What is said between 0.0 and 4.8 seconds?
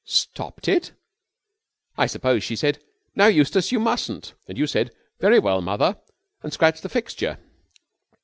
"Stopped it? I suppose she said, 'Now, Eustace, you mustn't!' and you